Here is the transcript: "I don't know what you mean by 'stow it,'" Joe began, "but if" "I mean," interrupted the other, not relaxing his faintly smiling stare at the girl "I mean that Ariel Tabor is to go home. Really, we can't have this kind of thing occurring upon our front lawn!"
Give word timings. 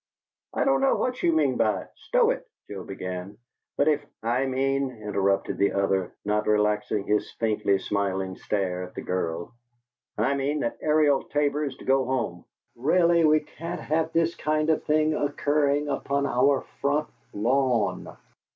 "I 0.55 0.63
don't 0.63 0.81
know 0.81 0.95
what 0.95 1.21
you 1.21 1.31
mean 1.31 1.57
by 1.57 1.85
'stow 1.93 2.31
it,'" 2.31 2.47
Joe 2.67 2.83
began, 2.83 3.37
"but 3.77 3.87
if" 3.87 4.03
"I 4.39 4.47
mean," 4.47 4.89
interrupted 4.89 5.59
the 5.59 5.73
other, 5.73 6.11
not 6.25 6.47
relaxing 6.47 7.03
his 7.05 7.29
faintly 7.33 7.77
smiling 7.77 8.35
stare 8.35 8.81
at 8.81 8.95
the 8.95 9.03
girl 9.03 9.53
"I 10.17 10.33
mean 10.33 10.61
that 10.61 10.79
Ariel 10.81 11.25
Tabor 11.25 11.65
is 11.65 11.77
to 11.77 11.85
go 11.85 12.05
home. 12.05 12.45
Really, 12.75 13.23
we 13.25 13.41
can't 13.41 13.79
have 13.81 14.11
this 14.11 14.33
kind 14.33 14.71
of 14.71 14.83
thing 14.85 15.13
occurring 15.13 15.87
upon 15.87 16.25
our 16.25 16.61
front 16.81 17.09
lawn!" 17.31 18.17